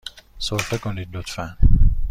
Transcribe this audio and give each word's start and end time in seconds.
سرفه 0.39 0.77
کنید، 0.77 1.15
لطفاً. 1.17 1.57